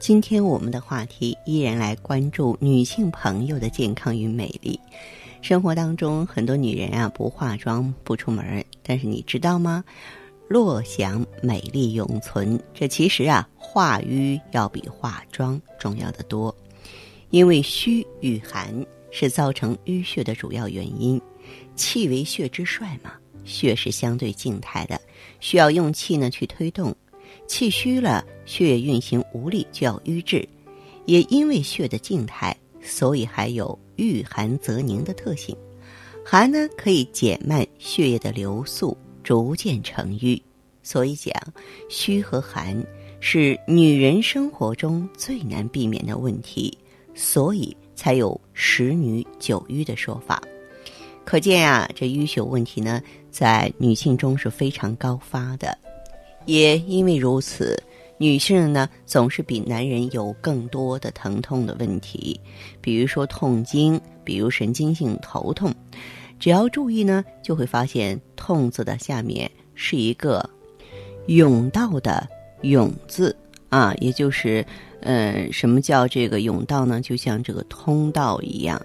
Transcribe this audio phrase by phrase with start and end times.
[0.00, 4.80] 今天我们的话题依然来关注女性朋友的健康与美丽。
[5.42, 9.84] 生活当中，很多女人啊不化妆不出门，但是你知道吗？
[10.48, 16.54] 若想美丽永存，这其实啊化瘀要比化妆重要的多。
[17.28, 18.74] 因为虚与寒
[19.10, 21.20] 是造成淤血的主要原因。
[21.76, 23.12] 气为血之帅嘛，
[23.44, 24.98] 血是相对静态的，
[25.40, 26.96] 需要用气呢去推动。
[27.46, 30.48] 气虚了，血液运行无力，就要瘀滞。
[31.06, 35.56] 也因为血的静态，所以还有遇寒则凝的特性。
[36.24, 40.40] 寒呢，可以减慢血液的流速，逐渐成瘀。
[40.82, 41.34] 所以讲，
[41.88, 42.82] 虚和寒
[43.18, 46.76] 是女人生活中最难避免的问题，
[47.14, 50.40] 所以才有十女九瘀的说法。
[51.24, 55.76] 可见啊，这淤血问题呢，在女性中是非常高发的。
[56.50, 57.80] 也因为如此，
[58.18, 62.40] 女性呢总是比男人有更多的疼痛的问题，
[62.80, 65.72] 比如说痛经，比如神经性头痛。
[66.40, 70.50] 只要注意呢，就会发现“痛”字的下面是一个
[71.28, 72.28] “甬道”的
[72.62, 73.36] “甬”字
[73.68, 74.66] 啊，也就是，
[75.02, 77.00] 呃，什么叫这个甬道呢？
[77.00, 78.80] 就像这个通道一样，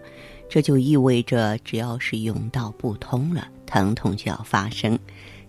[0.48, 5.00] 这就意味着只要是甬道不通了，疼痛就要发生。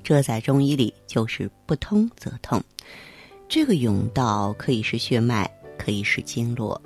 [0.06, 2.62] 这在中医里就是不通则痛，
[3.48, 6.80] 这个甬道可以是血脉，可以是经络，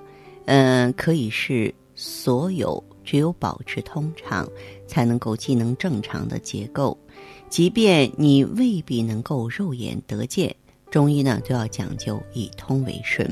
[0.47, 4.49] 嗯，可以是所有只有保持通畅，
[4.87, 6.97] 才能够机能正常的结构。
[7.51, 10.57] 即便你未必能够肉眼得见，
[10.91, 13.31] 中医呢都要讲究以通为顺。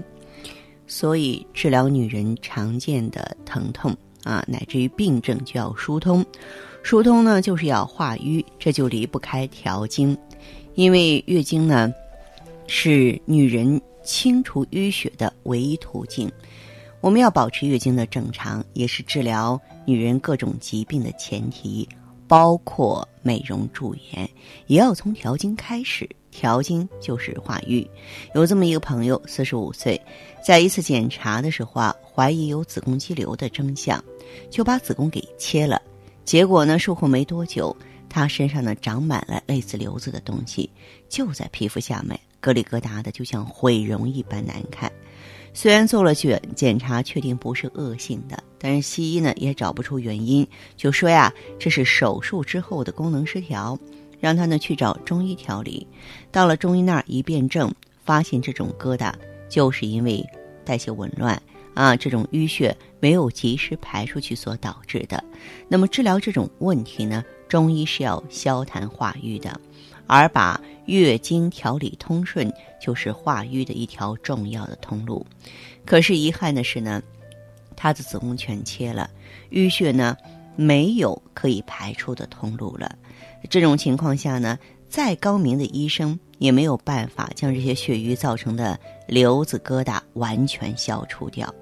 [0.86, 3.96] 所以治疗女人常见的疼痛
[4.28, 6.22] 啊，乃至于病症就要疏通。
[6.82, 10.16] 疏通呢，就是要化瘀，这就离不开调经，
[10.74, 11.90] 因为月经呢，
[12.66, 16.30] 是女人清除淤血的唯一途径。
[17.00, 21.88] 我们要保持月经的正常，也是治疗女人各种疾病的前提，
[22.26, 24.28] 包括美容驻颜，
[24.66, 26.06] 也要从调经开始。
[26.30, 27.88] 调经就是化瘀。
[28.34, 30.00] 有这么一个朋友，四十五岁，
[30.44, 34.02] 在一次检查的时候啊，怀疑有子宫肌瘤的征象，
[34.50, 35.80] 就把子宫给切了。
[36.24, 36.78] 结果呢？
[36.78, 37.74] 术后没多久，
[38.08, 40.70] 他身上呢长满了类似瘤子的东西，
[41.08, 44.92] 就在皮肤下面，疙里疙瘩的，就像毁容一般难看。
[45.54, 50.46] 虽然做了检检查，确定不是恶性的，但是西医呢也找不出原因，
[50.76, 53.76] 就说呀这是手术之后的功能失调，
[54.20, 55.86] 让他呢去找中医调理。
[56.30, 57.72] 到了中医那儿一辩证，
[58.04, 59.12] 发现这种疙瘩
[59.48, 60.24] 就是因为
[60.64, 61.40] 代谢紊乱。
[61.74, 65.22] 啊，这种淤血没有及时排出去所导致的。
[65.68, 69.60] 那么治疗这种问题呢，中医是要消痰化瘀的，
[70.08, 75.24] 而把月经调理通顺，就是化瘀的一条重要的通路。
[75.86, 77.00] 可是遗憾的是呢，
[77.76, 79.08] 他的子宫全切了，
[79.52, 80.16] 淤血呢
[80.60, 82.98] 没有可以排出的通路了。
[83.48, 84.58] 这种情况下呢，
[84.88, 91.54] 再高明的医生也没有办法将这些血瘀造成的瘤子疙瘩完全消除掉。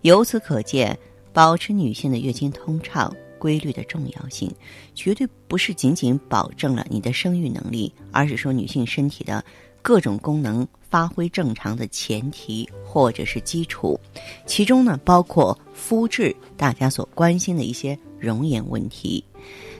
[0.00, 0.98] 由此可见，
[1.32, 4.52] 保持女性的月经通畅、规律的重要性，
[4.96, 9.44] 绝对不是仅仅保证了你的生育能力，而是说女性身体的
[9.80, 13.98] 各种功能发挥正常的前提或者是基础。
[14.44, 19.24] 其中呢，包括肤质，大家所关心的一些容颜问题。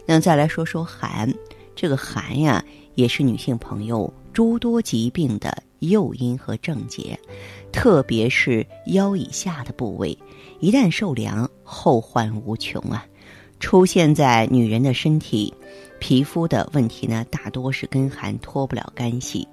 [0.07, 1.33] 那再来说说寒，
[1.77, 2.65] 这个寒呀，
[2.95, 7.19] 也是女性朋友诸多疾病的诱因和症结。
[7.73, 10.17] 特别是腰以下的部位，
[10.59, 13.07] 一旦受凉，后患无穷啊！
[13.61, 15.53] 出现在女人的身体
[15.99, 19.47] 皮肤的问题呢，大多是跟寒脱不了干系。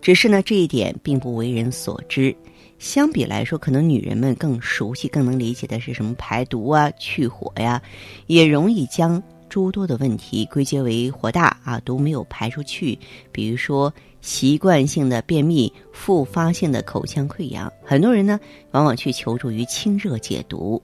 [0.00, 2.36] 只是呢，这一点并不为人所知。
[2.78, 7.80] 相比来说，可能女人们更熟悉、更能理解的是什么排毒啊、去火呀，
[8.26, 9.22] 也容易将。
[9.50, 12.98] 诸多的问题归结为火大啊，毒没有排出去。
[13.30, 18.40] 比如说习惯性的便秘、复发性的口腔溃疡，很多人呢
[18.72, 20.82] 往往去求助于清热解毒，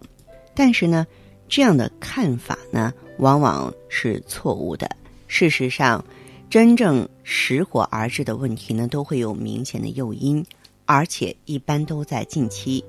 [0.54, 1.04] 但是呢，
[1.48, 4.88] 这样的看法呢往往是错误的。
[5.26, 6.04] 事实上，
[6.48, 10.44] 真正实火而至的问题呢，都会有明显的诱因，
[10.90, 12.84] 而且一般都在近期。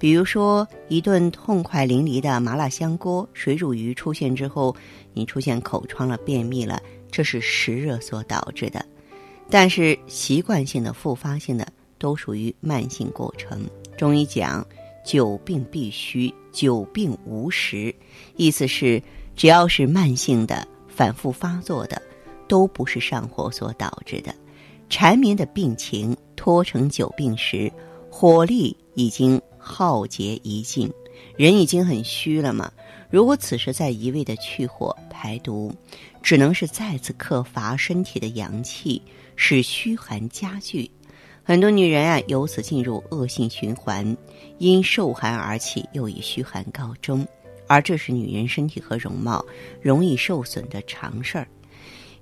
[0.00, 4.74] 比如说，一顿痛快淋漓的麻辣香锅、水煮鱼出现之后，
[5.14, 8.84] 你出现口疮了、便秘了，这是湿热所导致的。
[9.48, 11.64] 但是习惯性的、复发性的
[11.98, 13.64] 都属于慢性过程。
[13.96, 14.66] 中医讲
[15.06, 17.94] “久病必虚，久病无时”，
[18.34, 19.00] 意思是
[19.36, 22.02] 只要是慢性的、反复发作的，
[22.48, 24.34] 都不是上火所导致的。
[24.90, 26.16] 缠绵的病情
[26.46, 27.68] 拖成久病时，
[28.08, 29.42] 火力已经。
[29.58, 30.88] 耗竭已尽，
[31.36, 32.70] 人已经很虚了嘛。
[33.10, 35.74] 如果此时再一味的去火排毒，
[36.22, 39.02] 只能是再次克伐身体的阳气，
[39.34, 40.88] 使虚寒加剧。
[41.42, 44.16] 很多女人啊，由此进入恶性循环，
[44.58, 47.26] 因受寒而起，又以虚寒告终。
[47.66, 49.44] 而这是女人身体和容貌
[49.82, 51.48] 容易受损的常事儿，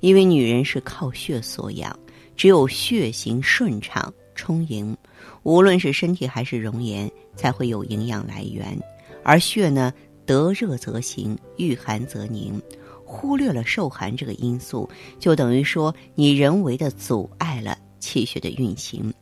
[0.01, 1.95] 因为女人是靠血所养，
[2.37, 4.13] 只有血行顺畅。
[4.37, 4.97] 充盈，
[5.45, 8.77] 无论是身体还是容颜，才会有营养来源。
[9.23, 9.95] 而血呢，
[10.27, 12.61] 得热则行，遇寒则凝。
[13.05, 14.91] 忽略了受寒这个因素，
[15.21, 19.15] 就等于说你人为的阻碍了气血的运行。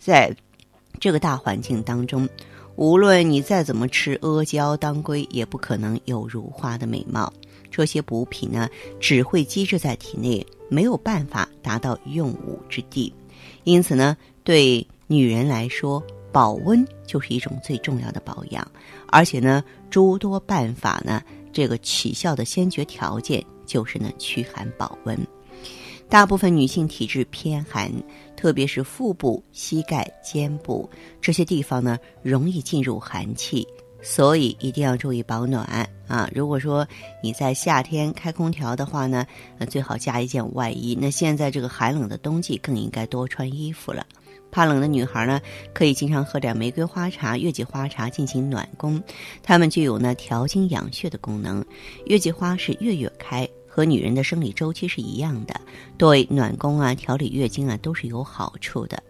[0.00, 0.34] 在
[0.98, 2.28] 这个大环境当中，
[2.74, 7.32] 无论你再怎么吃阿胶当归，也不可能有如花的美貌。
[7.70, 8.68] 这些补品呢，
[9.00, 13.12] 只会积滞在体内，没有办法达到用武之地。
[13.64, 14.16] 因此呢。
[14.44, 18.66] 对女人来说，保温就是一种最重要的保养，
[19.08, 21.22] 而且呢，诸多办法呢，
[21.52, 25.14] 这个起效的先决条件就是呢，驱寒保温。
[26.08, 27.92] 大部分女性体质偏寒，
[28.38, 30.88] 特别是腹部、膝盖、肩部
[31.20, 33.68] 这些地方呢，容易进入寒气，
[34.10, 36.30] 所以一定要注意保暖啊！
[36.34, 36.88] 如果说
[37.22, 39.26] 你在夏天开空调的话呢，
[39.58, 40.96] 那最好加一件外衣。
[40.98, 44.06] 那现在这个寒冷的冬季，更应该多穿衣服了。
[44.50, 45.38] 怕冷的女孩呢，
[45.74, 48.98] 可以经常喝点玫瑰花茶、月季花茶进行暖宫，
[49.42, 51.62] 它们具有呢调经养血的功能。
[52.06, 55.60] 月季花是月月开，和女人的生理周期是一样的，
[55.98, 59.02] 对暖宫啊、调理月经啊都是有好处的。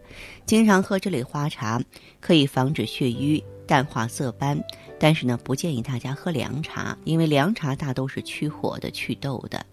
[0.45, 1.81] 经常喝这类花茶，
[2.19, 4.59] 可以防止血瘀、淡化色斑。
[4.99, 9.65] 但是呢，不建议大家喝凉茶，因为凉茶大都是去火的、祛痘的。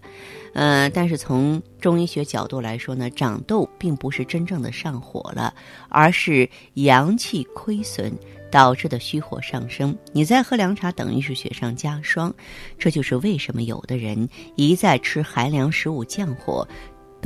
[0.53, 5.53] 呃，但是从中医学角度来说呢，长痘并不是真正的上火了，
[5.89, 8.13] 而是阳气亏损
[8.49, 9.95] 导致的虚火上升。
[10.13, 12.33] 你再喝凉茶，等于是雪上加霜。
[12.77, 16.65] 这就是为什么有的人一再吃寒凉食物降火，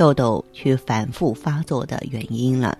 [0.02, 2.76] 痘痘去反复发作的原因了。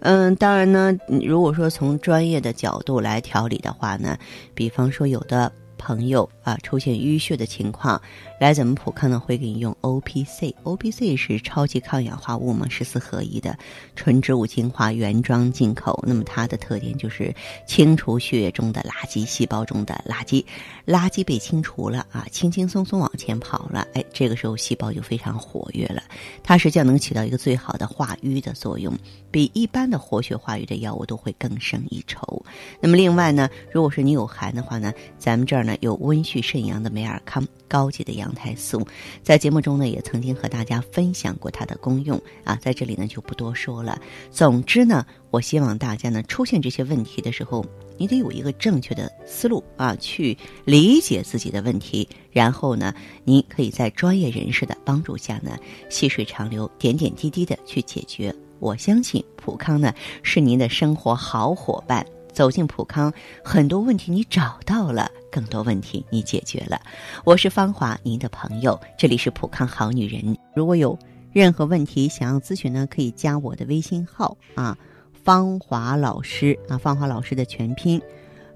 [0.00, 4.16] 嗯，当然呢，如果说从专业的角度来调理的话呢，
[4.54, 5.52] 比方说有的。
[5.84, 8.00] 朋友啊，出现淤血的情况，
[8.38, 13.58] 来咱们普康呢会给你用 O P C，O P C 是超级抗氧化物嘛，十四合一的
[13.96, 16.00] 纯植物精华原装进口。
[16.06, 17.34] 那么它的特点就是
[17.66, 20.44] 清除血液中的垃圾细胞中的垃圾，
[20.86, 26.00] 垃圾被清除了啊，轻轻松松往前跑了，哎，这个时候细胞就非常活跃了。
[26.44, 28.96] 它实际上能起到一个最好的化瘀的作用，
[29.32, 32.40] 比一般的活血化瘀的药物都会更胜一筹。
[32.80, 35.71] 那么另外呢，如果是你有寒的话呢，咱们这儿呢。
[35.80, 38.86] 有温煦肾阳的美尔康，高级的羊胎素，
[39.22, 44.00] 在节目中呢也曾经和大家分享过它的功用啊，在这里呢就不多说了。
[44.30, 47.64] 总之呢，我希望大家呢出现这些问题的时候，
[47.96, 58.34] 你得有一个正确的思路啊，去理解自己的问题，然后呢，你可以在专业人士的帮助下呢，细水长流，点点滴滴的去解决。
[58.60, 62.04] 我相信普康呢是您的生活好伙伴。
[62.32, 63.12] 走进普康，
[63.44, 66.78] 很多问题你找到了，更多问题你解决了。
[67.24, 70.36] 我是芳华，您的朋友，这里是普康好女人。
[70.54, 70.96] 如果有
[71.32, 74.76] 任何问题想要咨询呢，可以加我的微信号啊，
[75.24, 78.00] 芳华老师啊，芳华老师的全拼。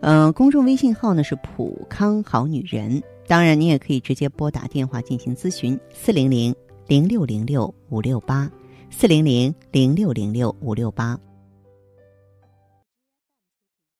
[0.00, 3.02] 嗯，公众微信号呢是普康好女人。
[3.26, 6.54] 当然，你也可以直接拨打电话进行咨询，四零零
[6.87, 8.50] 零六零六五六八，
[8.90, 11.18] 四零零零六零六五六八。